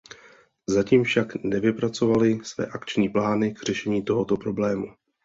Zatím 0.67 1.03
však 1.03 1.27
nevypracovaly 1.43 2.39
své 2.43 2.65
akční 2.65 3.09
plány 3.09 3.53
k 3.53 3.63
řešení 3.63 4.03
tohoto 4.03 4.37
problému. 4.37 4.85